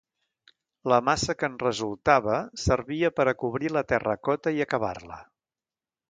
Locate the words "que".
1.41-1.49